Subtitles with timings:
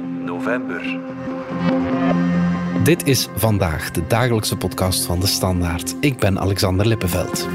[0.00, 0.98] 9 november.
[2.82, 5.94] Dit is vandaag de dagelijkse podcast van de Standaard.
[6.00, 7.48] Ik ben Alexander Lippenveld.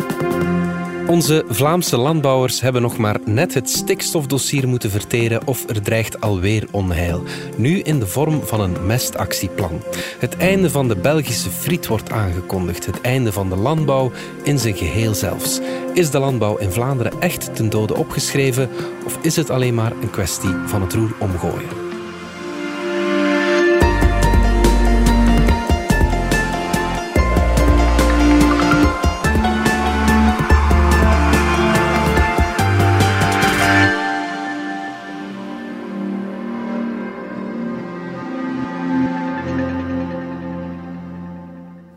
[1.07, 6.67] Onze Vlaamse landbouwers hebben nog maar net het stikstofdossier moeten verteren of er dreigt alweer
[6.71, 7.23] onheil.
[7.57, 9.81] Nu in de vorm van een mestactieplan.
[10.19, 12.85] Het einde van de Belgische friet wordt aangekondigd.
[12.85, 14.11] Het einde van de landbouw
[14.43, 15.59] in zijn geheel zelfs.
[15.93, 18.69] Is de landbouw in Vlaanderen echt ten dode opgeschreven
[19.05, 21.90] of is het alleen maar een kwestie van het roer omgooien?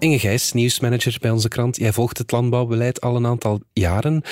[0.04, 1.76] Inge Gijs, nieuwsmanager bij onze krant.
[1.76, 4.22] Jij volgt het landbouwbeleid al een aantal jaren.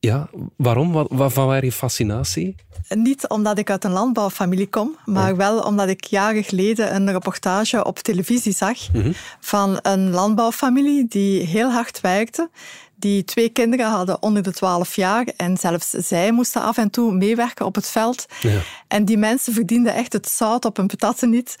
[0.00, 0.92] Ja, waarom?
[0.92, 2.54] Wat, wat van waar je fascinatie?
[2.88, 7.84] Niet omdat ik uit een landbouwfamilie kom, maar wel omdat ik jaren geleden een reportage
[7.84, 9.12] op televisie zag Mhm.
[9.40, 12.50] van een landbouwfamilie die heel hard werkte.
[12.96, 17.12] Die twee kinderen hadden onder de 12 jaar en zelfs zij moesten af en toe
[17.12, 18.26] meewerken op het veld.
[18.40, 18.60] Ja.
[18.88, 21.56] En die mensen verdienden echt het zout op hun patatten niet.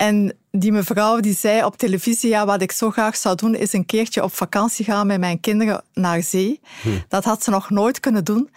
[0.00, 3.72] En die mevrouw die zei op televisie, ja, wat ik zo graag zou doen, is
[3.72, 6.60] een keertje op vakantie gaan met mijn kinderen naar zee.
[7.08, 8.50] Dat had ze nog nooit kunnen doen.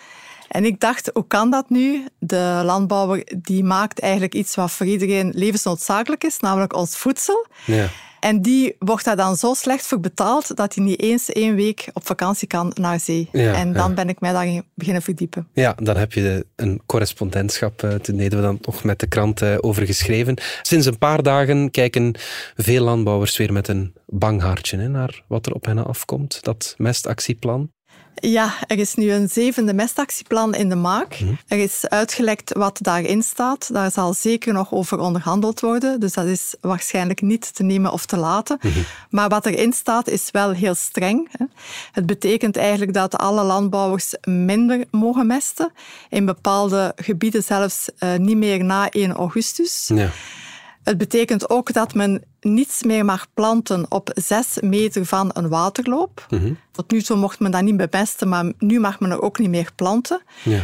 [0.53, 2.05] En ik dacht, hoe kan dat nu?
[2.19, 7.45] De landbouwer die maakt eigenlijk iets wat voor iedereen levensnoodzakelijk is, namelijk ons voedsel.
[7.65, 7.87] Ja.
[8.19, 11.89] En die wordt daar dan zo slecht voor betaald dat hij niet eens één week
[11.93, 13.29] op vakantie kan naar zee.
[13.31, 13.93] Ja, en dan ja.
[13.95, 15.47] ben ik mij daarin beginnen verdiepen.
[15.53, 17.83] Ja, dan heb je een correspondentschap.
[17.83, 20.35] eh, Toen deden we dan nog met de krant eh, over geschreven.
[20.61, 22.15] Sinds een paar dagen kijken
[22.55, 26.37] veel landbouwers weer met een bang hartje hè, naar wat er op hen afkomt.
[26.43, 27.71] Dat mestactieplan.
[28.15, 31.19] Ja, er is nu een zevende mestactieplan in de maak.
[31.47, 33.69] Er is uitgelekt wat daarin staat.
[33.73, 35.99] Daar zal zeker nog over onderhandeld worden.
[35.99, 38.59] Dus dat is waarschijnlijk niet te nemen of te laten.
[39.09, 41.31] Maar wat erin staat is wel heel streng.
[41.91, 45.71] Het betekent eigenlijk dat alle landbouwers minder mogen mesten.
[46.09, 49.91] In bepaalde gebieden zelfs eh, niet meer na 1 augustus.
[49.93, 50.09] Ja.
[50.83, 56.25] Het betekent ook dat men niets meer mag planten op zes meter van een waterloop.
[56.71, 59.49] Tot nu toe mocht men dat niet bemesten, maar nu mag men er ook niet
[59.49, 60.21] meer planten.
[60.43, 60.61] Ja.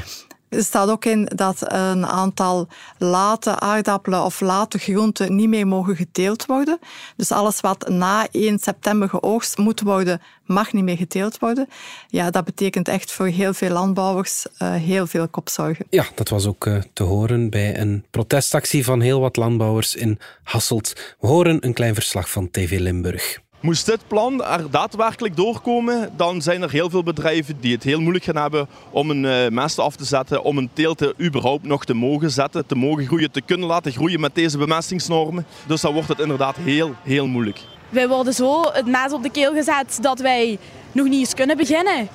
[0.50, 2.68] Er staat ook in dat een aantal
[2.98, 6.80] late aardappelen of late groenten niet meer mogen geteeld worden.
[7.16, 11.70] Dus alles wat na 1 september geoogst moet worden, mag niet meer geteeld worden.
[12.08, 15.86] Ja, dat betekent echt voor heel veel landbouwers eh, heel veel kopzorgen.
[15.90, 20.20] Ja, dat was ook eh, te horen bij een protestactie van heel wat landbouwers in
[20.44, 21.16] Hasselt.
[21.20, 23.40] We horen een klein verslag van TV Limburg.
[23.62, 28.00] Moest dit plan er daadwerkelijk doorkomen, dan zijn er heel veel bedrijven die het heel
[28.00, 31.86] moeilijk gaan hebben om een eh, mest af te zetten, om een teelte überhaupt nog
[31.86, 35.46] te mogen zetten, te mogen groeien, te kunnen laten groeien met deze bemestingsnormen.
[35.68, 37.60] Dus dan wordt het inderdaad heel, heel moeilijk.
[37.90, 40.58] Wij worden zo het mes op de keel gezet dat wij
[40.92, 42.08] nog niet eens kunnen beginnen.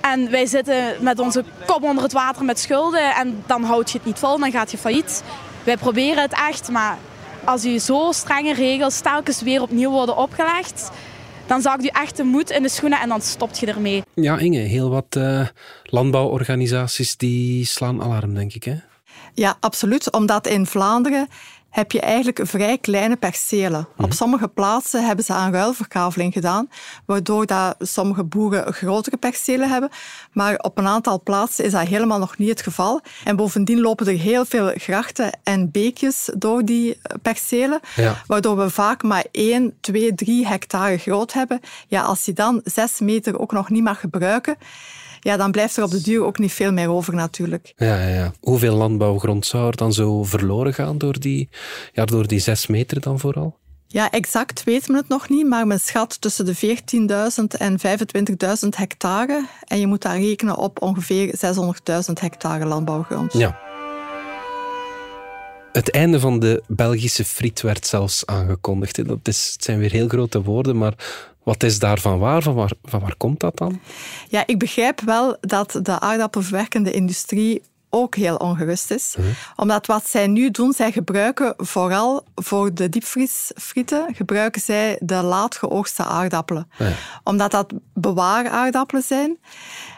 [0.00, 3.96] En wij zitten met onze kop onder het water met schulden en dan houd je
[3.96, 5.22] het niet vol, dan gaat je failliet.
[5.64, 6.98] Wij proberen het echt, maar
[7.44, 10.90] als u zo strenge regels telkens weer opnieuw worden opgelegd,
[11.46, 14.02] dan zakt u echt de moed in de schoenen en dan stopt je ermee.
[14.14, 15.46] Ja, Inge, heel wat eh,
[15.82, 18.64] landbouworganisaties die slaan alarm, denk ik.
[18.64, 18.74] Hè?
[19.34, 20.12] Ja, absoluut.
[20.12, 21.28] Omdat in Vlaanderen
[21.74, 23.88] heb je eigenlijk vrij kleine percelen.
[23.96, 26.68] Op sommige plaatsen hebben ze aan ruilverkaveling gedaan,
[27.06, 29.90] waardoor dat sommige boeren grotere percelen hebben.
[30.32, 33.00] Maar op een aantal plaatsen is dat helemaal nog niet het geval.
[33.24, 38.22] En bovendien lopen er heel veel grachten en beekjes door die percelen, Ja.
[38.26, 41.60] waardoor we vaak maar 1, 2, 3 hectare groot hebben.
[41.88, 44.56] Ja, als je dan 6 meter ook nog niet mag gebruiken,
[45.24, 47.72] ja, dan blijft er op de duur ook niet veel meer over natuurlijk.
[47.76, 48.32] Ja, ja, ja.
[48.40, 51.48] Hoeveel landbouwgrond zou er dan zo verloren gaan door die,
[51.92, 53.58] ja, door die zes meter dan vooral?
[53.86, 58.68] Ja, exact weet men het nog niet, maar men schat tussen de 14.000 en 25.000
[58.68, 59.46] hectare.
[59.64, 61.34] En je moet daar rekenen op ongeveer
[62.06, 63.32] 600.000 hectare landbouwgrond.
[63.32, 63.58] Ja.
[65.72, 69.06] Het einde van de Belgische friet werd zelfs aangekondigd.
[69.06, 70.94] Dat is, het zijn weer heel grote woorden, maar
[71.44, 72.42] wat is daarvan waar?
[72.42, 73.80] Van waar, van waar komt dat dan?
[74.28, 77.62] Ja, ik begrijp wel dat de aardappelverwerkende industrie
[77.94, 79.16] ook heel ongerust is.
[79.56, 85.56] Omdat wat zij nu doen, zij gebruiken vooral voor de diepvriesfrieten, gebruiken zij de laat
[85.56, 86.70] geoogste aardappelen.
[86.78, 86.92] Ja.
[87.24, 89.38] Omdat dat bewaaraardappelen zijn.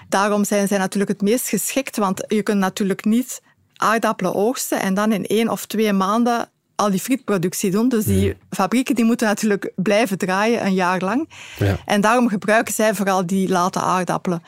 [0.08, 3.42] Daarom zijn zij natuurlijk het meest geschikt, want je kunt natuurlijk niet
[3.76, 7.88] aardappelen oogsten en dan in één of twee maanden al die frietproductie doen.
[7.88, 11.28] Dus die fabrieken die moeten natuurlijk blijven draaien een jaar lang.
[11.58, 11.78] Ja.
[11.84, 14.42] En daarom gebruiken zij vooral die late aardappelen.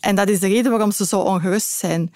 [0.00, 2.12] En dat is de reden waarom ze zo ongerust zijn.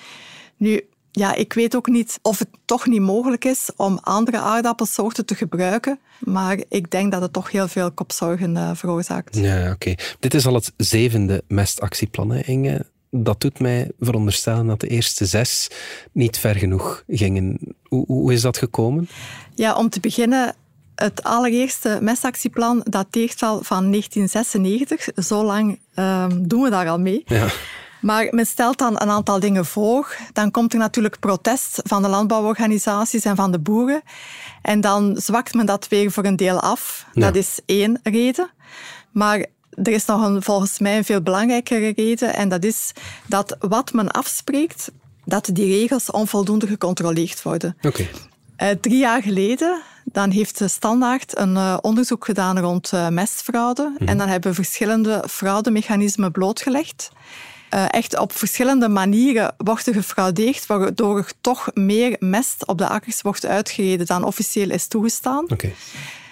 [0.57, 5.27] Nu, ja, ik weet ook niet of het toch niet mogelijk is om andere aardappelsoorten
[5.27, 5.99] te gebruiken.
[6.19, 9.37] Maar ik denk dat het toch heel veel kopzorgen uh, veroorzaakt.
[9.37, 9.95] Ja, oké.
[10.19, 12.87] Dit is al het zevende mestactieplan, hè, Inge.
[13.11, 15.71] Dat doet mij veronderstellen dat de eerste zes
[16.13, 17.59] niet ver genoeg gingen.
[17.83, 19.09] Hoe, hoe is dat gekomen?
[19.55, 20.55] Ja, om te beginnen
[20.95, 25.25] het allereerste mestactieplan dateert al van 1996.
[25.25, 27.23] Zo lang um, doen we daar al mee.
[27.25, 27.47] Ja.
[28.01, 30.17] Maar men stelt dan een aantal dingen voor.
[30.33, 34.03] Dan komt er natuurlijk protest van de landbouworganisaties en van de boeren.
[34.63, 37.07] En dan zwakt men dat weer voor een deel af.
[37.13, 38.51] Dat is één reden.
[39.13, 39.47] Maar
[39.83, 42.35] er is nog een, volgens mij een veel belangrijkere reden.
[42.35, 42.93] En dat is
[43.27, 44.91] dat wat men afspreekt,
[45.25, 47.77] dat die regels onvoldoende gecontroleerd worden.
[47.83, 48.11] Okay.
[48.63, 49.83] Uh, drie jaar geleden
[50.13, 53.95] dan heeft de Standaard een uh, onderzoek gedaan rond uh, mestfraude.
[53.99, 54.09] Mhm.
[54.09, 57.11] En dan hebben we verschillende fraudemechanismen blootgelegd.
[57.75, 62.89] Uh, echt op verschillende manieren wordt er gefraudeerd, waardoor er toch meer mest op de
[62.89, 65.45] akkers wordt uitgereden dan officieel is toegestaan.
[65.51, 65.75] Okay.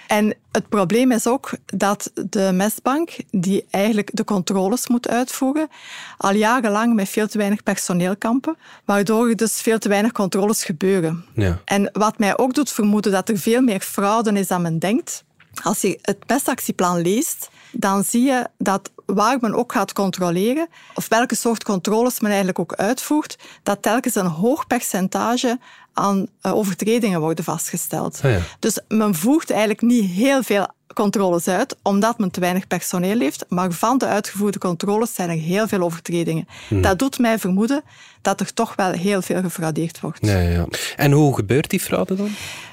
[0.06, 5.69] En het probleem is ook dat de mestbank, die eigenlijk de controles moet uitvoeren,
[6.17, 10.64] al jarenlang met veel te weinig personeel kampen, waardoor er dus veel te weinig controles
[10.64, 11.25] gebeuren.
[11.35, 11.61] Ja.
[11.64, 15.25] En wat mij ook doet vermoeden dat er veel meer fraude is dan men denkt.
[15.62, 21.09] Als je het mestactieplan leest, dan zie je dat waar men ook gaat controleren, of
[21.09, 25.59] welke soort controles men eigenlijk ook uitvoert, dat telkens een hoog percentage
[25.97, 28.21] aan eh, overtredingen worden vastgesteld.
[28.25, 33.19] Ah, dus men voert eigenlijk niet heel veel controles uit, omdat men te weinig personeel
[33.19, 33.45] heeft.
[33.49, 36.49] Maar van de uitgevoerde controles zijn er heel veel overtredingen.
[36.69, 36.83] Hmm.
[36.83, 37.83] Dat doet mij vermoeden
[38.23, 40.27] dat er toch wel heel veel gefraudeerd wordt.
[40.27, 40.67] Ja, ja.
[40.97, 42.31] En hoe gebeurt die fraude dan?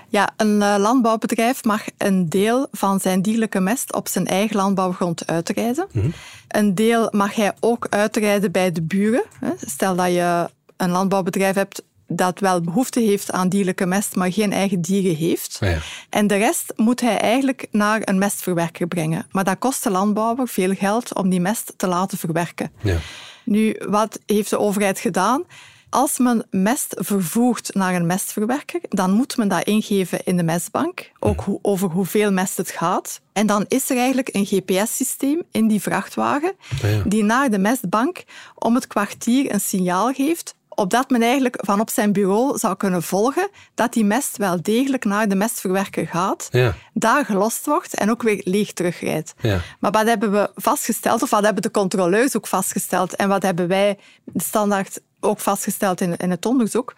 [0.10, 5.28] Ja, een eh, landbouwbedrijf mag een deel van zijn dierlijke mest op zijn eigen landbouwgrond
[5.28, 5.88] uitrijden.
[5.92, 6.10] Mhm.
[6.48, 9.24] Een deel mag hij ook uitrijden bij de buren.
[9.58, 14.53] Stel dat je een landbouwbedrijf hebt dat wel behoefte heeft aan dierlijke mest, maar geen
[14.53, 15.57] eigen dieren heeft.
[15.59, 15.77] Ja.
[16.09, 19.25] En de rest moet hij eigenlijk naar een mestverwerker brengen.
[19.31, 22.71] Maar dat kost de landbouwer veel geld om die mest te laten verwerken.
[22.81, 22.97] Ja.
[23.45, 25.44] Nu, wat heeft de overheid gedaan?
[25.89, 31.11] Als men mest vervoert naar een mestverwerker, dan moet men dat ingeven in de mestbank,
[31.19, 33.21] ook over hoeveel mest het gaat.
[33.33, 36.55] En dan is er eigenlijk een GPS-systeem in die vrachtwagen
[37.05, 38.23] die naar de mestbank
[38.55, 43.04] om het kwartier een signaal geeft opdat men eigenlijk van op zijn bureau zou kunnen
[43.04, 46.74] volgen dat die mest wel degelijk naar de mestverwerker gaat, ja.
[46.94, 49.34] daar gelost wordt en ook weer leeg terugrijdt.
[49.42, 49.60] Ja.
[49.80, 53.68] Maar wat hebben we vastgesteld, of wat hebben de controleurs ook vastgesteld, en wat hebben
[53.68, 53.98] wij
[54.36, 56.94] standaard ook vastgesteld in, in het onderzoek,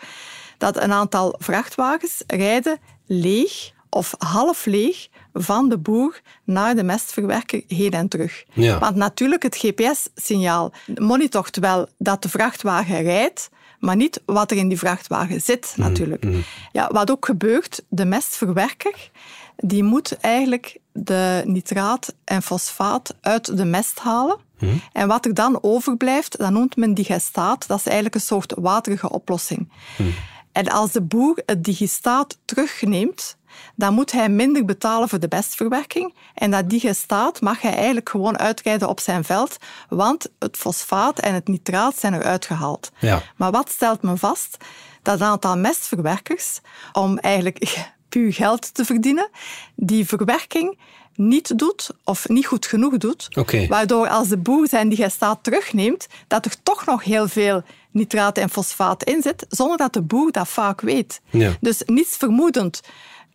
[0.57, 7.63] dat een aantal vrachtwagens rijden leeg of half leeg van de boer naar de mestverwerker
[7.68, 8.44] heen en terug.
[8.54, 8.80] Ja.
[8.80, 13.50] Want natuurlijk, het GPS-signaal monitort wel dat de vrachtwagen rijdt,
[13.85, 16.25] maar niet wat er in die vrachtwagen zit, Mhm, natuurlijk.
[16.71, 19.11] Ja, wat ook gebeurt, de mestverwerker
[19.57, 24.37] die moet eigenlijk de nitraat en fosfaat uit de mest halen.
[24.59, 24.75] Mhm.
[24.93, 27.67] En wat er dan overblijft, dat noemt men digestaat.
[27.67, 29.71] Dat is eigenlijk een soort waterige oplossing.
[30.51, 33.38] En als de boer het digestaat terugneemt,
[33.75, 36.13] dan moet hij minder betalen voor de mestverwerking.
[36.33, 39.57] En dat digestaat mag hij eigenlijk gewoon uitrijden op zijn veld,
[39.89, 42.91] want het fosfaat en het nitraat zijn eruit gehaald.
[42.99, 43.21] Ja.
[43.35, 44.57] Maar wat stelt men vast?
[45.01, 46.59] Dat een aantal mestverwerkers,
[46.93, 49.29] om eigenlijk puur geld te verdienen,
[49.75, 50.77] die verwerking
[51.15, 53.27] niet doet of niet goed genoeg doet.
[53.67, 58.50] Waardoor als de boer zijn digestaat terugneemt, dat er toch nog heel veel nitraat en
[58.50, 61.21] fosfaat in zit, zonder dat de boer dat vaak weet.
[61.29, 61.55] Ja.
[61.62, 62.81] Dus niets vermoedend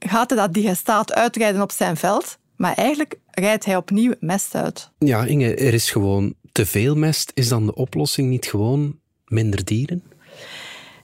[0.07, 4.91] gaat hij dat digestaat uitrijden op zijn veld, maar eigenlijk rijdt hij opnieuw mest uit.
[4.99, 7.31] Ja, Inge, er is gewoon te veel mest.
[7.35, 10.03] Is dan de oplossing niet gewoon minder dieren?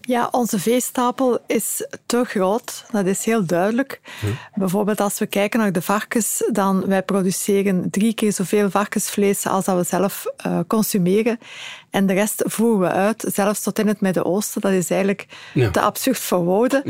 [0.00, 2.84] Ja, onze veestapel is te groot.
[2.90, 4.00] Dat is heel duidelijk.
[4.54, 9.64] Bijvoorbeeld als we kijken naar de varkens, dan wij produceren drie keer zoveel varkensvlees als
[9.64, 11.38] dat we zelf uh, consumeren.
[11.90, 14.60] En de rest voeren we uit, zelfs tot in het Midden-Oosten.
[14.60, 15.70] Dat is eigenlijk Ja.
[15.70, 16.82] te absurd voor woorden.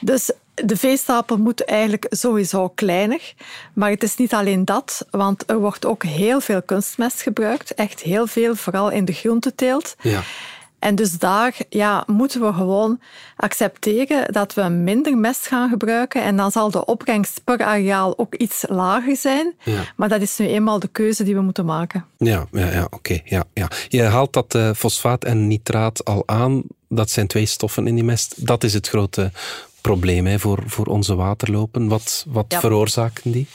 [0.00, 0.30] Dus
[0.64, 3.34] de veestapel moet eigenlijk sowieso kleiner.
[3.72, 7.74] Maar het is niet alleen dat, want er wordt ook heel veel kunstmest gebruikt.
[7.74, 9.96] Echt heel veel, vooral in de groenteteelt.
[10.00, 10.22] Ja.
[10.78, 13.00] En dus daar ja, moeten we gewoon
[13.36, 16.22] accepteren dat we minder mest gaan gebruiken.
[16.22, 19.54] En dan zal de opbrengst per areaal ook iets lager zijn.
[19.62, 19.82] Ja.
[19.96, 22.04] Maar dat is nu eenmaal de keuze die we moeten maken.
[22.16, 23.20] Ja, ja, ja oké.
[23.24, 23.68] ja, ja.
[23.88, 26.62] Je haalt dat eh, fosfaat en nitraat al aan.
[26.88, 28.46] Dat zijn twee stoffen in die mest.
[28.46, 29.30] Dat is het grote
[29.86, 31.88] probleem hè, voor, voor onze waterlopen.
[31.88, 32.60] Wat, wat Ja.
[32.60, 33.46] veroorzaken die?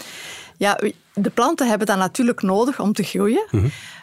[0.57, 0.79] Ja,
[1.13, 3.45] de planten hebben dat natuurlijk nodig om te groeien.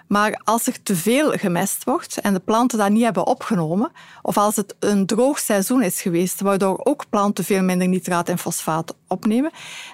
[0.06, 3.90] Maar als er te veel gemest wordt en de planten dat niet hebben opgenomen,
[4.22, 8.38] of als het een droog seizoen is geweest, waardoor ook planten veel minder nitraat en
[8.38, 9.50] fosfaat opnemen,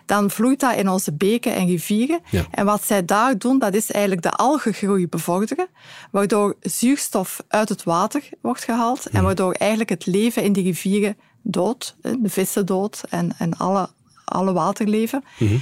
[0.06, 2.20] dan vloeit dat in onze beken en rivieren.
[2.50, 5.66] En wat zij daar doen, dat is eigenlijk de algengroei bevorderen,
[6.10, 11.16] waardoor zuurstof uit het water wordt gehaald en waardoor eigenlijk het leven in die rivieren
[11.44, 13.88] dood, de vissen dood en, en alle,
[14.24, 15.24] alle waterleven.
[15.38, 15.56] Mhm.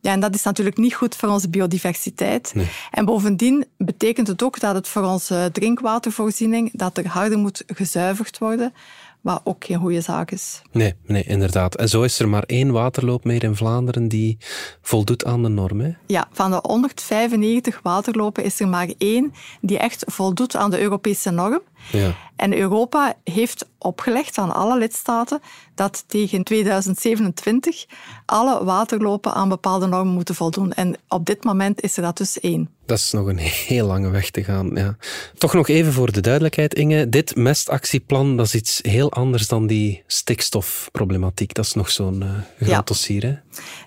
[0.00, 2.54] Ja, en dat is natuurlijk niet goed voor onze biodiversiteit.
[2.90, 8.38] En bovendien betekent het ook dat het voor onze drinkwatervoorziening dat er harder moet gezuiverd
[8.38, 8.74] worden,
[9.20, 10.62] wat ook geen goede zaak is.
[10.72, 11.74] Nee, nee, inderdaad.
[11.74, 14.38] En zo is er maar één waterloop meer in Vlaanderen die
[14.82, 15.80] voldoet aan de norm.
[15.80, 15.90] Hè?
[16.06, 21.30] Ja, van de 195 waterlopen is er maar één die echt voldoet aan de Europese
[21.30, 21.60] norm.
[21.92, 22.14] Ja.
[22.36, 25.40] En Europa heeft opgelegd aan alle lidstaten
[25.74, 27.86] dat tegen 2027
[28.26, 30.72] alle waterlopen aan bepaalde normen moeten voldoen.
[30.72, 32.76] En op dit moment is er dat dus één.
[32.88, 34.70] Dat is nog een heel lange weg te gaan.
[34.74, 34.96] Ja.
[35.38, 37.08] Toch nog even voor de duidelijkheid, Inge.
[37.08, 41.54] Dit mestactieplan dat is iets heel anders dan die stikstofproblematiek.
[41.54, 42.82] Dat is nog zo'n uh, groot ja.
[42.82, 43.22] dossier.
[43.22, 43.34] Hè?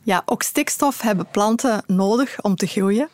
[0.03, 3.09] Ja, ook stikstof hebben planten nodig om te groeien.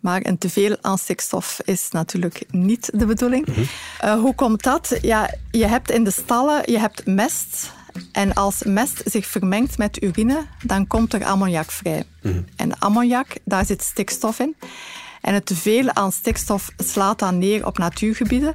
[0.00, 3.46] Maar een teveel aan stikstof is natuurlijk niet de bedoeling.
[3.46, 3.60] Mhm.
[3.98, 4.98] Eh, hoe komt dat?
[5.02, 7.72] Ja, je hebt in de stallen je hebt mest.
[8.12, 12.04] En als mest zich vermengt met urine, dan komt er ammoniak vrij.
[12.22, 12.42] Mhm.
[12.56, 14.56] En ammoniak, daar zit stikstof in.
[15.20, 18.54] En het teveel aan stikstof slaat dan neer op natuurgebieden.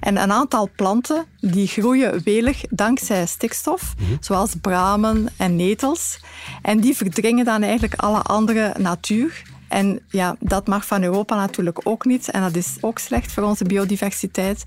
[0.00, 4.16] En een aantal planten die groeien welig dankzij stikstof, mhm.
[4.20, 6.20] zoals bramen en netels.
[6.62, 9.42] En die verdringen dan eigenlijk alle andere natuur.
[9.68, 12.30] En ja, dat mag van Europa natuurlijk ook niet.
[12.30, 14.64] En dat is ook slecht voor onze biodiversiteit.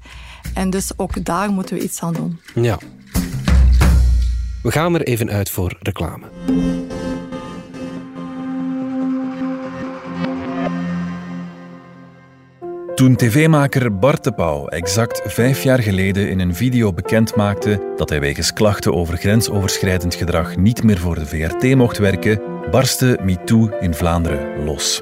[0.53, 2.39] En dus ook daar moeten we iets aan doen.
[2.55, 2.77] Ja.
[4.63, 6.25] We gaan er even uit voor reclame.
[13.01, 18.10] Toen tv-maker Bart de Pauw exact vijf jaar geleden in een video bekend maakte dat
[18.10, 22.41] hij wegens klachten over grensoverschrijdend gedrag niet meer voor de VRT mocht werken,
[22.72, 25.01] barstte MeToo in Vlaanderen los.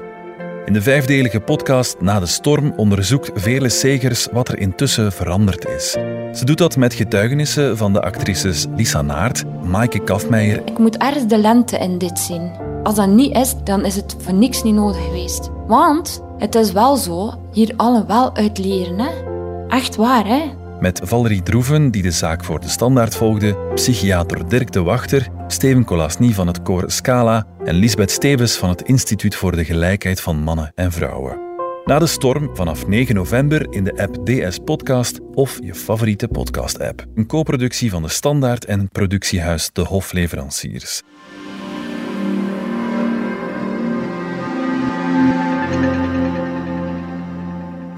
[0.64, 5.90] In de vijfdelige podcast Na de Storm onderzoekt Vele Segers wat er intussen veranderd is.
[6.32, 10.62] Ze doet dat met getuigenissen van de actrices Lisa Naert, Maaike Kafmeijer.
[10.64, 12.50] Ik moet ergens de lente in dit zien.
[12.82, 15.50] Als dat niet is, dan is het voor niks niet nodig geweest.
[15.66, 18.98] Want het is wel zo, hier allen wel uit leren.
[18.98, 19.10] Hè?
[19.68, 20.42] Echt waar, hè?
[20.80, 25.84] Met Valerie Droeven, die de zaak voor de standaard volgde, psychiater Dirk de Wachter, Steven
[25.84, 30.42] Colasny van het koor Scala en Lisbeth Stevens van het Instituut voor de Gelijkheid van
[30.42, 31.48] Mannen en Vrouwen.
[31.84, 37.04] Na de storm vanaf 9 november in de app DS Podcast of je favoriete podcast-app.
[37.14, 41.02] Een co-productie van de Standaard en productiehuis De Hofleveranciers.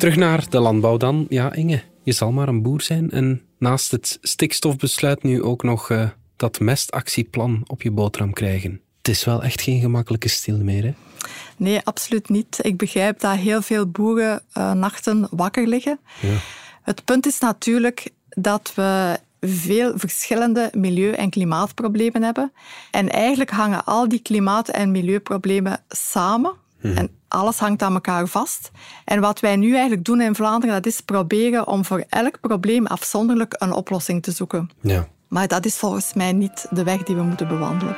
[0.02, 1.26] Terug naar de landbouw dan.
[1.28, 5.90] Ja, Inge, je zal maar een boer zijn en naast het stikstofbesluit nu ook nog
[5.90, 8.80] uh, dat mestactieplan op je boterham krijgen.
[8.98, 10.92] Het is wel echt geen gemakkelijke stil meer, hè?
[11.56, 12.58] Nee, absoluut niet.
[12.62, 16.00] Ik begrijp dat heel veel boeren uh, nachten wakker liggen.
[16.20, 16.36] Ja.
[16.82, 22.52] Het punt is natuurlijk dat we veel verschillende milieu- en klimaatproblemen hebben.
[22.90, 26.52] En eigenlijk hangen al die klimaat- en milieuproblemen samen.
[26.82, 26.96] Mhm.
[26.96, 28.70] En alles hangt aan elkaar vast.
[29.04, 32.86] En wat wij nu eigenlijk doen in Vlaanderen, dat is proberen om voor elk probleem
[32.86, 34.70] afzonderlijk een oplossing te zoeken.
[34.80, 35.08] Ja.
[35.28, 37.96] Maar dat is volgens mij niet de weg die we moeten bewandelen.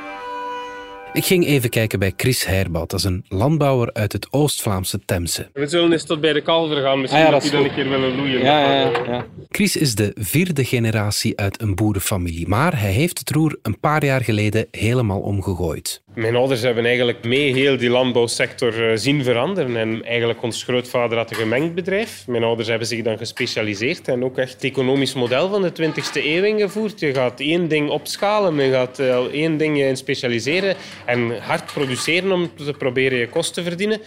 [1.15, 2.89] Ik ging even kijken bij Chris Heirbout.
[2.89, 5.49] Dat is een landbouwer uit het Oost-Vlaamse Temse.
[5.53, 7.01] We zullen eens tot bij de kalver gaan.
[7.01, 8.39] Misschien ah, dat, dat dan een keer willen loeien.
[8.39, 12.47] Ja, ja, ja, Chris is de vierde generatie uit een boerenfamilie.
[12.47, 16.03] Maar hij heeft het roer een paar jaar geleden helemaal omgegooid.
[16.15, 19.77] Mijn ouders hebben eigenlijk mee heel die landbouwsector eh, zien veranderen.
[19.77, 22.27] En eigenlijk ons grootvader had een gemengd bedrijf.
[22.27, 26.23] Mijn ouders hebben zich dan gespecialiseerd en ook echt het economisch model van de 20e
[26.23, 26.99] eeuw ingevoerd.
[26.99, 32.31] Je gaat één ding opschalen, je gaat uh, één ding in specialiseren en hard produceren
[32.31, 34.01] om te proberen je kosten te verdienen.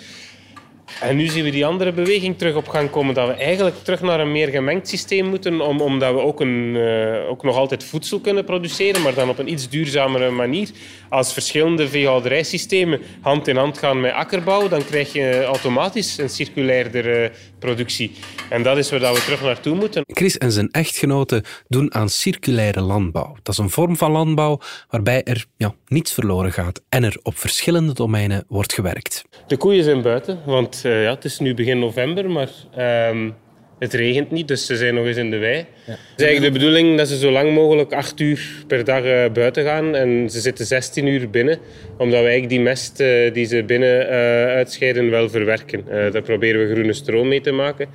[1.01, 4.01] En nu zien we die andere beweging terug op gang komen, dat we eigenlijk terug
[4.01, 7.85] naar een meer gemengd systeem moeten, om, omdat we ook, een, uh, ook nog altijd
[7.85, 10.69] voedsel kunnen produceren, maar dan op een iets duurzamere manier.
[11.09, 17.33] Als verschillende veehouderijsystemen hand in hand gaan met akkerbouw, dan krijg je automatisch een circulairder
[17.59, 18.11] productie.
[18.51, 20.03] En dat is waar we terug naartoe moeten.
[20.07, 23.37] Chris en zijn echtgenote doen aan circulaire landbouw.
[23.43, 27.39] Dat is een vorm van landbouw waarbij er ja, niets verloren gaat en er op
[27.39, 29.25] verschillende domeinen wordt gewerkt.
[29.47, 32.51] De koeien zijn buiten, want uh, ja, het is nu begin november, maar...
[32.79, 33.31] Uh,
[33.79, 35.57] Het regent niet, dus ze zijn nog eens in de wei.
[35.57, 35.65] Ja.
[35.85, 39.29] Het is eigenlijk de bedoeling dat ze zo lang mogelijk acht uur per dag uh,
[39.33, 39.95] buiten gaan.
[39.95, 41.59] En ze zitten 16 uur binnen,
[41.97, 44.11] omdat we eigenlijk die mest uh, die ze binnen uh,
[44.45, 45.85] uitscheiden wel verwerken.
[46.13, 47.89] daar proberen we groene stroom mee te maken.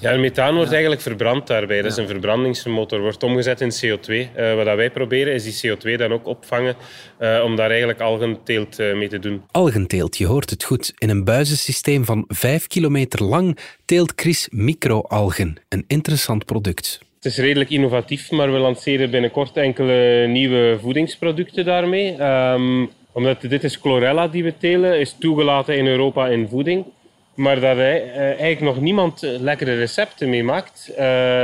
[0.00, 1.82] Ja, en methaan wordt eigenlijk verbrand daarbij.
[1.82, 4.12] Dat is een verbrandingsmotor, wordt omgezet in CO2.
[4.12, 6.76] Uh, wat wij proberen is die CO2 dan ook opvangen
[7.20, 9.42] uh, om daar eigenlijk algenteelt uh, mee te doen.
[9.50, 10.92] Algenteelt, je hoort het goed.
[10.98, 15.56] In een buizensysteem van 5 kilometer lang teelt Chris microalgen.
[15.68, 16.98] Een interessant product.
[17.16, 22.22] Het is redelijk innovatief, maar we lanceren binnenkort enkele nieuwe voedingsproducten daarmee.
[22.22, 26.84] Um, omdat dit is chlorella die we telen, is toegelaten in Europa in voeding.
[27.36, 30.96] Maar dat uh, eigenlijk nog niemand eh, lekkere recepten mee maakt, uh,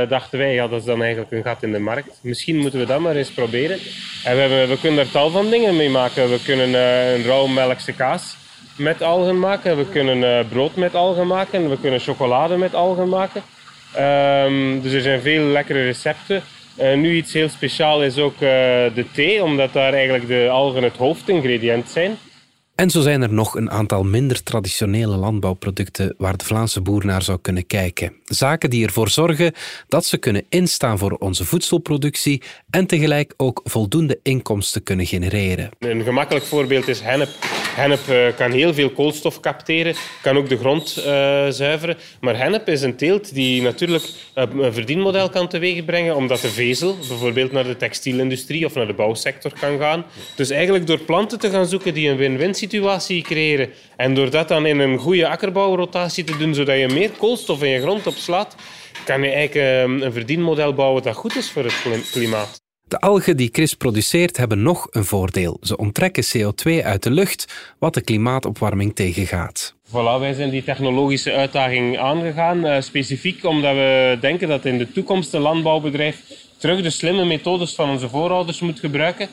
[0.09, 2.19] dachten wij, ja, dat is dan eigenlijk een gat in de markt.
[2.21, 3.77] Misschien moeten we dat maar eens proberen.
[4.23, 6.29] En we, we kunnen er tal van dingen mee maken.
[6.29, 8.35] We kunnen uh, een rauwe melkse kaas
[8.77, 9.77] met algen maken.
[9.77, 11.69] We kunnen brood met algen maken.
[11.69, 13.41] We kunnen chocolade met algen maken.
[13.99, 16.43] Um, dus er zijn veel lekkere recepten.
[16.95, 21.89] nu iets heel speciaal is ook de thee, omdat daar eigenlijk de algen het hoofdingrediënt
[21.89, 22.17] zijn.
[22.75, 27.21] En zo zijn er nog een aantal minder traditionele landbouwproducten waar de Vlaamse boer naar
[27.21, 28.13] zou kunnen kijken.
[28.23, 29.53] Zaken die ervoor zorgen
[29.87, 35.69] dat ze kunnen instaan voor onze voedselproductie en tegelijk ook voldoende inkomsten kunnen genereren.
[35.79, 37.29] Een gemakkelijk voorbeeld is hennep.
[37.75, 41.03] Hennep eh, kan heel veel koolstof capteren, kan ook de grond uh,
[41.49, 41.97] zuiveren.
[42.19, 44.03] Maar hennep is een teelt die natuurlijk
[44.33, 49.51] een verdienmodel kan teweegbrengen, omdat de vezel bijvoorbeeld naar de textielindustrie of naar de bouwsector
[49.59, 50.05] kan gaan.
[50.35, 54.47] Dus eigenlijk door planten te gaan zoeken die een win-win situatie creëren en door dat
[54.47, 58.55] dan in een goede akkerbouwrotatie te doen, zodat je meer koolstof in je grond opslaat,
[59.05, 62.62] kan je eigenlijk een verdienmodel bouwen dat goed is voor het klimaat.
[62.93, 65.57] De algen die Chris produceert hebben nog een voordeel.
[65.61, 69.73] Ze onttrekken CO2 uit de lucht, wat de klimaatopwarming tegengaat.
[69.87, 72.65] Voilà, wij zijn die technologische uitdaging aangegaan.
[72.65, 76.21] Uh, specifiek omdat we denken dat in de toekomst een landbouwbedrijf
[76.57, 79.27] terug de slimme methodes van onze voorouders moet gebruiken.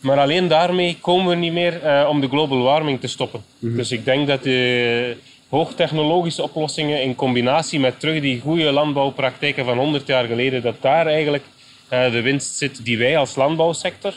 [0.00, 3.42] Maar alleen daarmee komen we niet meer uh, om de global warming te stoppen.
[3.58, 3.78] Mm -hmm.
[3.78, 5.16] Dus ik denk dat de
[5.48, 11.06] hoogtechnologische oplossingen in combinatie met terug die goede landbouwpraktijken van 100 jaar geleden, dat daar
[11.06, 11.44] eigenlijk
[11.92, 14.12] de winst zit die wij als landbouwsector.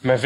[0.00, 0.20] Met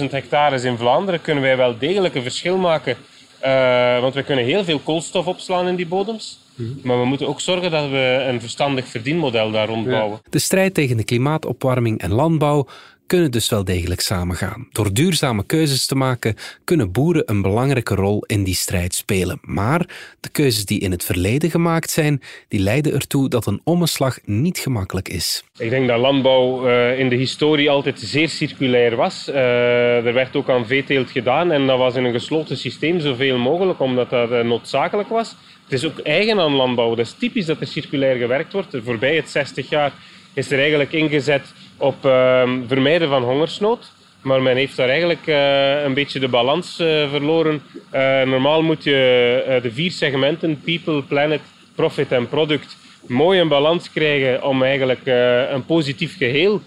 [0.00, 2.96] 500.000 hectares in Vlaanderen kunnen wij wel degelijk een verschil maken.
[3.44, 6.38] Uh, want we kunnen heel veel koolstof opslaan in die bodems.
[6.54, 6.68] Mhm.
[6.82, 10.20] Maar we moeten ook zorgen dat we een verstandig verdienmodel daar rond bouwen.
[10.30, 12.66] De strijd tegen de klimaatopwarming en landbouw
[13.08, 14.68] kunnen dus wel degelijk samengaan.
[14.72, 19.38] Door duurzame keuzes te maken kunnen boeren een belangrijke rol in die strijd spelen.
[19.42, 19.88] Maar
[20.20, 24.58] de keuzes die in het verleden gemaakt zijn, die leiden ertoe dat een omslag niet
[24.58, 25.44] gemakkelijk is.
[25.58, 29.28] Ik denk dat landbouw uh, in de historie altijd zeer circulair was.
[29.28, 33.38] Uh, er werd ook aan veeteelt gedaan en dat was in een gesloten systeem zoveel
[33.38, 35.36] mogelijk, omdat dat uh, noodzakelijk was.
[35.64, 36.94] Het is ook eigen aan landbouw.
[36.94, 38.76] Dat is typisch dat er circulair gewerkt wordt.
[38.84, 39.92] Voorbij het 60 jaar
[40.34, 41.42] is er eigenlijk ingezet
[41.78, 43.90] op uh, vermijden van hongersnood.
[44.22, 47.62] Maar men heeft daar eigenlijk uh, een beetje de balans uh, verloren.
[47.94, 51.40] Uh, normaal moet je de vier segmenten, people, planet,
[51.74, 55.06] profit en product, mooi in balans krijgen om eigenlijk
[55.50, 56.60] een positief geheel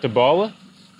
[0.00, 0.52] te bouwen.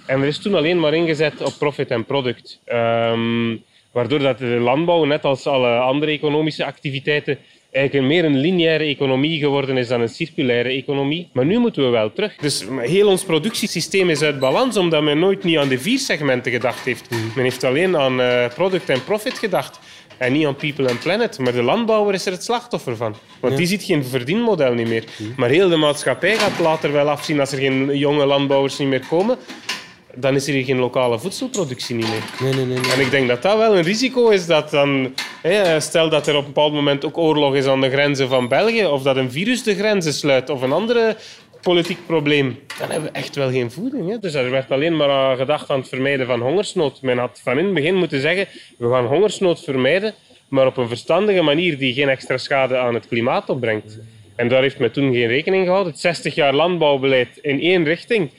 [0.07, 2.61] En er is toen alleen maar ingezet op profit en product.
[2.66, 7.38] Um, waardoor dat de landbouw, net als alle andere economische activiteiten,
[7.74, 11.28] eigenlijk meer een lineaire economie geworden is dan een circulaire economie.
[11.32, 12.37] Maar nu moeten we wel terug.
[12.37, 16.52] Dus heel ons productiesysteem is uit balans, omdat men nooit niet aan de vier segmenten
[16.52, 17.10] gedacht heeft.
[17.10, 17.32] Mm.
[17.34, 19.78] Men heeft alleen aan uh, product en profit gedacht.
[20.18, 21.38] En niet aan people and planet.
[21.38, 23.16] Maar de landbouwer is er het slachtoffer van.
[23.40, 25.04] Want die ziet geen verdienmodel niet meer.
[25.18, 25.32] Mm.
[25.37, 29.06] Maar heel de maatschappij gaat later wel afzien als er geen jonge landbouwers niet meer
[29.08, 29.38] komen
[30.16, 32.22] dan is er hier geen lokale voedselproductie niet meer.
[32.40, 34.46] Nee, nee, nee, nee, En ik denk dat dat wel een risico is.
[34.46, 35.14] Dat dan,
[35.79, 38.85] stel dat er op een bepaald moment ook oorlog is aan de grenzen van België,
[38.85, 41.16] of dat een virus de grenzen sluit, of een andere
[41.64, 44.11] politiek probleem, dan hebben we echt wel geen voeding.
[44.11, 44.18] Hè?
[44.18, 47.03] Dus er werd alleen maar gedacht aan het vermijden van hongersnood.
[47.03, 48.48] Men had van in het begin moeten zeggen,
[48.79, 50.14] we gaan hongersnood vermijden,
[50.48, 53.98] maar op een verstandige manier die geen extra schade aan het klimaat opbrengt.
[54.37, 55.92] En daar heeft men toen geen rekening gehouden.
[55.92, 58.31] Het 60 jaar landbouwbeleid in één richting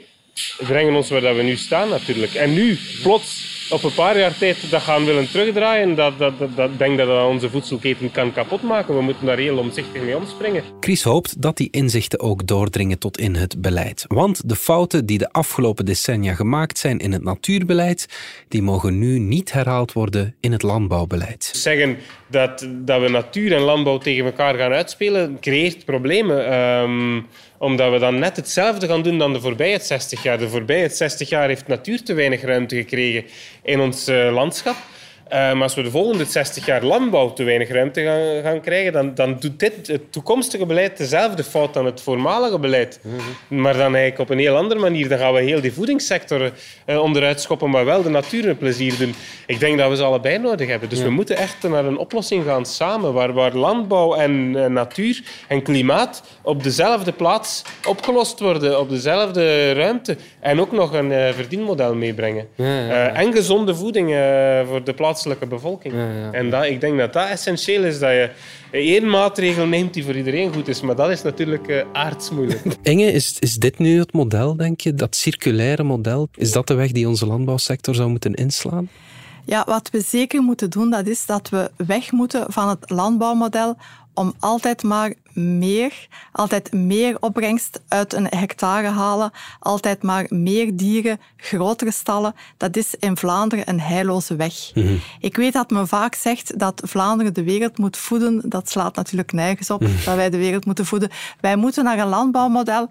[0.57, 2.33] brengen ons waar we nu staan natuurlijk.
[2.33, 6.55] En nu, plots, op een paar jaar tijd dat gaan willen terugdraaien, dat, dat, dat,
[6.55, 8.95] dat denk dat dat onze voedselketen kan kapotmaken.
[8.95, 10.63] We moeten daar heel omzichtig mee omspringen.
[10.79, 14.05] Chris hoopt dat die inzichten ook doordringen tot in het beleid.
[14.07, 18.05] Want de fouten die de afgelopen decennia gemaakt zijn in het natuurbeleid,
[18.47, 21.49] die mogen nu niet herhaald worden in het landbouwbeleid.
[21.53, 26.53] Zeggen dat, dat we natuur en landbouw tegen elkaar gaan uitspelen, creëert problemen.
[26.53, 30.37] Um, omdat we dan net hetzelfde gaan doen dan de voorbije 60 jaar.
[30.37, 33.23] De voorbije 60 jaar heeft natuur te weinig ruimte gekregen
[33.63, 34.75] in ons uh, landschap.
[35.25, 38.93] Uh, maar als we de volgende 60 jaar landbouw te weinig ruimte gaan, gaan krijgen,
[38.93, 42.99] dan, dan doet dit, het toekomstige beleid dezelfde fout dan het voormalige beleid.
[43.01, 43.61] Mhm.
[43.61, 45.09] Maar dan eigenlijk op een heel andere manier.
[45.09, 46.51] Dan gaan we heel die voedingssector
[46.85, 49.13] uh, onderuit schoppen, maar wel de natuur een plezier doen.
[49.47, 50.89] Ik denk dat we ze allebei nodig hebben.
[50.89, 55.23] Dus we moeten echt naar een oplossing gaan samen, waar, waar landbouw en uh, natuur
[55.47, 60.17] en klimaat op dezelfde plaats opgelost worden, op dezelfde ruimte.
[60.39, 62.47] En ook nog een verdienmodel meebrengen.
[63.13, 64.07] en gezonde voeding
[64.67, 65.93] voor de plaats plaatselijke bevolking.
[66.31, 68.29] En dat, ik denk dat dat essentieel is, dat je
[68.71, 70.81] één maatregel neemt die voor iedereen goed is.
[70.81, 72.61] Maar dat is natuurlijk uh, aardsmoeilijk.
[72.83, 74.93] Inge, is, is dit nu het model, denk je?
[74.93, 76.29] Dat circulaire model?
[76.35, 78.89] Is dat de weg die onze landbouwsector zou moeten inslaan?
[79.45, 83.77] Ja, wat we zeker moeten doen, dat is dat we weg moeten van het landbouwmodel
[84.15, 91.19] om altijd maar meer, altijd meer opbrengst uit een hectare halen, altijd maar meer dieren,
[91.37, 92.35] grotere stallen.
[92.57, 94.71] Dat is in Vlaanderen een heilloze weg.
[94.73, 94.95] Mhm.
[95.19, 98.41] Ik weet dat men vaak zegt dat Vlaanderen de wereld moet voeden.
[98.49, 100.05] Dat slaat natuurlijk nergens op, mhm.
[100.05, 101.09] dat wij de wereld moeten voeden.
[101.41, 102.89] Wij moeten naar een landbouwmodel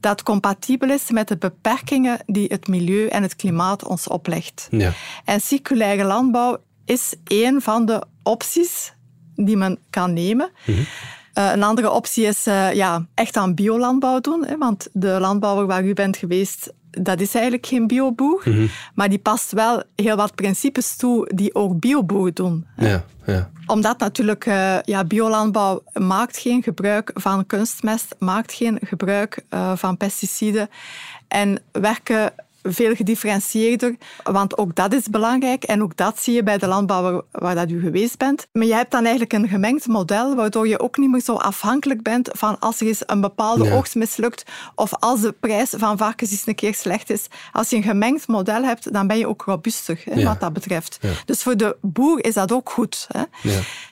[0.00, 4.68] dat compatibel is met de beperkingen die het milieu en het klimaat ons oplegt.
[4.70, 4.92] Ja.
[5.24, 8.92] En circulaire landbouw is een van de opties
[9.34, 10.50] die men kan nemen.
[10.66, 10.80] Mhm.
[11.34, 14.44] Uh, een andere optie is uh, ja, echt aan biolandbouw doen.
[14.46, 18.42] Hè, want de landbouwer waar u bent geweest, dat is eigenlijk geen bioboer.
[18.44, 22.66] Mm Maar die past wel heel wat principes toe die ook bioboeren doen.
[22.76, 23.50] Ja, ja.
[23.66, 30.68] Omdat natuurlijk, uh, ja, biolandbouw maakt geen gebruik van kunstmest, maakt geen gebruik van pesticiden.
[31.28, 32.32] En werken
[32.62, 37.22] veel gedifferentieerder, want ook dat is belangrijk en ook dat zie je bij de landbouwer
[37.30, 38.46] waar dat u geweest bent.
[38.52, 42.02] Maar je hebt dan eigenlijk een gemengd model, waardoor je ook niet meer zo afhankelijk
[42.02, 44.44] bent van als er eens een bepaalde oogst mislukt
[44.74, 47.26] of als de prijs van varkens eens een keer slecht is.
[47.52, 50.98] Als je een gemengd model hebt, dan ben je ook robuuster hè, wat dat betreft.
[51.24, 53.06] Dus voor de boer is dat ook goed.
[53.08, 53.22] Hè.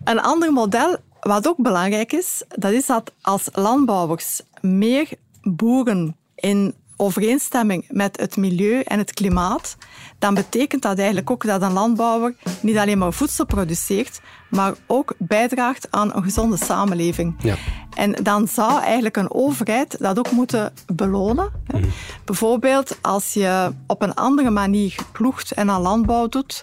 [0.04, 5.08] Een ander model wat ook belangrijk is, dat is dat als landbouwers meer
[5.42, 9.76] boeren in overeenstemming met het milieu en het klimaat,
[10.18, 15.14] dan betekent dat eigenlijk ook dat een landbouwer niet alleen maar voedsel produceert, maar ook
[15.18, 17.34] bijdraagt aan een gezonde samenleving.
[17.38, 17.56] Ja.
[17.94, 21.50] En dan zou eigenlijk een overheid dat ook moeten belonen.
[21.66, 21.84] Mhm.
[22.24, 26.62] Bijvoorbeeld als je op een andere manier ploegt en aan landbouw doet,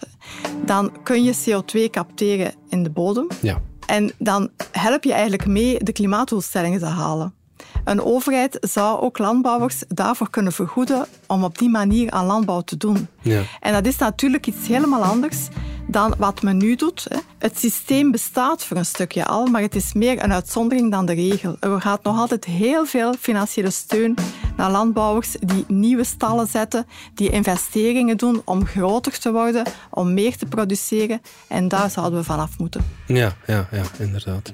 [0.65, 3.27] dan kun je CO2 capteren in de bodem.
[3.41, 3.61] Ja.
[3.85, 7.33] En dan help je eigenlijk mee de klimaatdoelstellingen te halen.
[7.87, 12.77] Een overheid zou ook landbouwers daarvoor kunnen vergoeden om op die manier aan landbouw te
[12.77, 13.07] doen.
[13.21, 13.41] Ja.
[13.59, 15.47] En dat is natuurlijk iets helemaal anders
[15.87, 17.07] dan wat men nu doet.
[17.37, 21.13] Het systeem bestaat voor een stukje al, maar het is meer een uitzondering dan de
[21.13, 21.57] regel.
[21.59, 24.15] Er gaat nog altijd heel veel financiële steun
[24.57, 30.37] naar landbouwers die nieuwe stallen zetten, die investeringen doen om groter te worden, om meer
[30.37, 31.21] te produceren.
[31.47, 32.85] En daar zouden we vanaf moeten.
[33.05, 34.53] Ja, ja, ja inderdaad.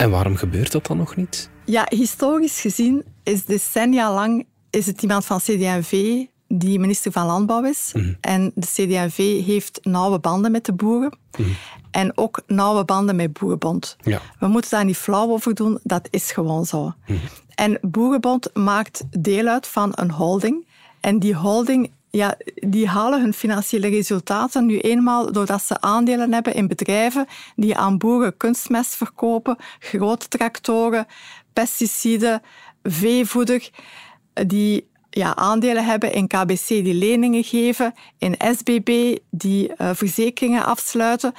[0.00, 1.50] En waarom gebeurt dat dan nog niet?
[1.64, 7.64] Ja, historisch gezien is decennia lang is het iemand van CD&V die minister van Landbouw
[7.64, 7.90] is.
[7.94, 8.12] Mhm.
[8.20, 11.18] En de CD&V heeft nauwe banden met de boeren.
[11.38, 11.48] Mhm.
[11.90, 13.96] En ook nauwe banden met Boerenbond.
[14.02, 14.20] Ja.
[14.38, 16.92] We moeten daar niet flauw over doen, dat is gewoon zo.
[17.06, 17.18] Mhm.
[17.54, 20.66] En Boerenbond maakt deel uit van een holding.
[21.00, 26.54] En die holding ja, die halen hun financiële resultaten nu eenmaal doordat ze aandelen hebben
[26.54, 31.06] in bedrijven die aan boeren kunstmest verkopen, grote tractoren,
[31.52, 32.42] pesticiden,
[32.82, 33.70] veevoeder,
[34.46, 41.32] die ja, aandelen hebben in KBC die leningen geven, in SBB die uh, verzekeringen afsluiten.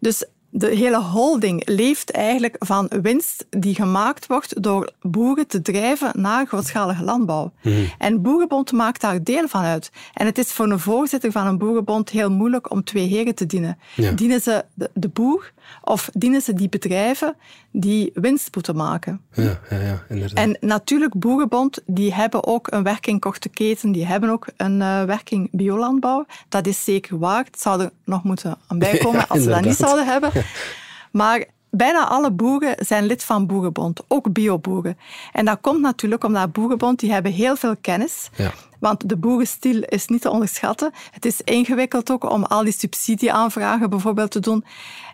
[0.00, 0.24] Dus
[0.56, 6.46] de hele holding leeft eigenlijk van winst die gemaakt wordt door boeren te drijven naar
[6.46, 7.52] grootschalige landbouw.
[7.62, 7.74] Mhm.
[7.98, 9.90] En Boerenbond maakt daar deel van uit.
[10.12, 13.46] En het is voor een voorzitter van een Boerenbond heel moeilijk om twee heren te
[13.46, 13.78] dienen.
[14.14, 17.36] Dienen ze de, de, boer of dienen ze die bedrijven
[17.70, 19.20] die winst moeten maken?
[19.32, 20.38] Ja, ja, ja inderdaad.
[20.38, 25.02] En natuurlijk, Boerenbond, die hebben ook een werking korte keten, die hebben ook een uh,
[25.02, 26.26] werking biolandbouw.
[26.48, 27.44] Dat is zeker waar.
[27.44, 30.30] Het zou er nog moeten aan bijkomen als ze dat niet zouden hebben.
[31.12, 34.98] Maar bijna alle boeren zijn lid van Boerenbond, ook bioboeren.
[35.32, 38.30] En dat komt natuurlijk omdat Boerenbond, die hebben heel veel kennis.
[38.36, 38.52] Ja.
[38.78, 40.92] Want de boerenstil is niet te onderschatten.
[41.10, 44.64] Het is ingewikkeld ook om al die subsidieaanvragen bijvoorbeeld te doen.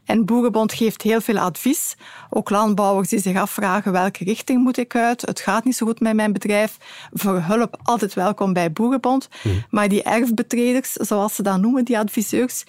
[0.05, 1.97] En Boerenbond geeft heel veel advies.
[2.31, 5.21] Ook landbouwers die zich afvragen welke richting moet ik uit.
[5.21, 6.77] Het gaat niet zo goed met mijn bedrijf.
[7.13, 9.29] Voor hulp altijd welkom bij Boerenbond.
[9.43, 9.49] Hm.
[9.71, 12.65] Maar die erfbetreders, zoals ze dat noemen, die adviseurs,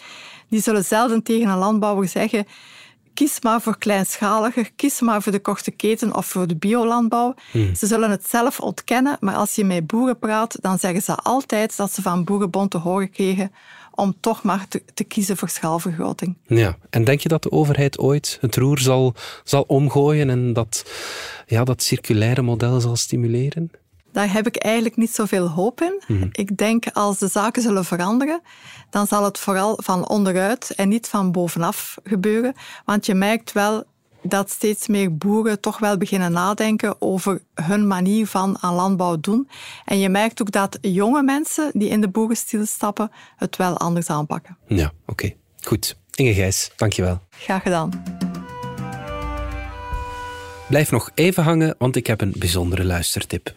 [0.52, 2.46] die zullen zelden tegen een landbouwer zeggen
[3.14, 7.34] kies maar voor kleinschaliger, kies maar voor de korte keten of voor de biolandbouw.
[7.52, 7.76] Hmm.
[7.76, 11.78] Ze zullen het zelf ontkennen, maar als je met boeren praat, dan zeggen ze altijd
[11.78, 13.52] dat ze van Boerenbond te horen kregen
[13.92, 16.38] om toch maar te, te kiezen voor schaalvergroting.
[16.48, 20.92] Ja, en denk je dat de overheid ooit het roer zal, zal omgooien en dat,
[21.46, 23.72] ja, dat circulaire model zal stimuleren?
[24.12, 26.02] Daar heb ik eigenlijk niet zoveel hoop in.
[26.08, 26.28] Mhm.
[26.32, 28.42] Ik denk als de zaken zullen veranderen,
[28.90, 32.54] dan zal het vooral van onderuit en niet van bovenaf gebeuren.
[32.86, 33.84] Want je merkt wel
[34.24, 39.50] dat steeds meer boeren toch wel beginnen nadenken over hun manier van aan landbouw doen.
[39.86, 44.10] En je merkt ook dat jonge mensen die in de boerenstiel stappen, het wel anders
[44.10, 44.58] aanpakken.
[44.68, 45.34] Ja, oké.
[45.62, 46.00] Goed.
[46.12, 47.22] Inge Gijs, dankjewel.
[47.30, 48.04] Graag gedaan.
[50.68, 53.54] Blijf nog even hangen, want ik heb een bijzondere luistertip.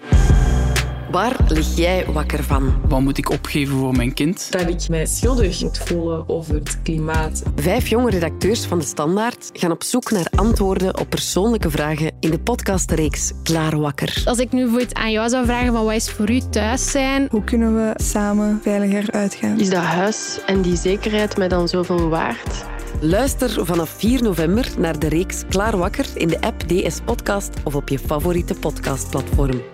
[1.15, 2.81] Waar lig jij wakker van?
[2.89, 4.53] Wat moet ik opgeven voor mijn kind?
[4.53, 7.43] Dat ik mij schuldig moet voelen over het klimaat.
[7.57, 12.31] Vijf jonge redacteurs van De Standaard gaan op zoek naar antwoorden op persoonlijke vragen in
[12.31, 14.23] de podcastreeks Klaar Wakker.
[14.25, 17.29] Als ik nu voor aan jou zou vragen van wat is voor u thuis zijn?
[17.31, 19.61] Hoe kunnen we samen veiliger uitgaan?
[19.61, 22.65] Is dat huis en die zekerheid mij dan zoveel waard?
[23.01, 27.75] Luister vanaf 4 november naar de reeks Klaar Wakker in de app DS Podcast of
[27.75, 29.74] op je favoriete podcastplatform.